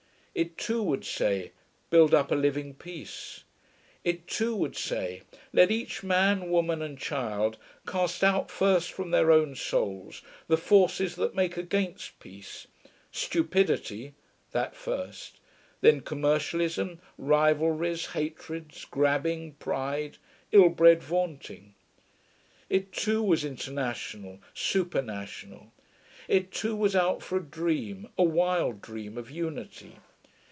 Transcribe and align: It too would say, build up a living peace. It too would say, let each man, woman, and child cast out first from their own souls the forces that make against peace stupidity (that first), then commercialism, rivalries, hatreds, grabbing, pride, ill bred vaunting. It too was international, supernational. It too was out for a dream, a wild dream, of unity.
It 0.33 0.57
too 0.57 0.81
would 0.83 1.03
say, 1.03 1.51
build 1.89 2.13
up 2.13 2.31
a 2.31 2.35
living 2.35 2.73
peace. 2.73 3.43
It 4.05 4.27
too 4.29 4.55
would 4.55 4.77
say, 4.77 5.23
let 5.51 5.71
each 5.71 6.03
man, 6.03 6.49
woman, 6.49 6.81
and 6.81 6.97
child 6.97 7.57
cast 7.85 8.23
out 8.23 8.49
first 8.49 8.93
from 8.93 9.11
their 9.11 9.29
own 9.29 9.55
souls 9.55 10.21
the 10.47 10.55
forces 10.55 11.17
that 11.17 11.35
make 11.35 11.57
against 11.57 12.17
peace 12.21 12.67
stupidity 13.11 14.13
(that 14.51 14.73
first), 14.73 15.41
then 15.81 15.99
commercialism, 15.99 17.01
rivalries, 17.17 18.05
hatreds, 18.13 18.85
grabbing, 18.85 19.55
pride, 19.55 20.17
ill 20.53 20.69
bred 20.69 21.03
vaunting. 21.03 21.75
It 22.69 22.93
too 22.93 23.21
was 23.21 23.43
international, 23.43 24.39
supernational. 24.55 25.71
It 26.29 26.53
too 26.53 26.77
was 26.77 26.95
out 26.95 27.21
for 27.21 27.37
a 27.37 27.43
dream, 27.43 28.07
a 28.17 28.23
wild 28.23 28.81
dream, 28.81 29.17
of 29.17 29.29
unity. 29.29 29.97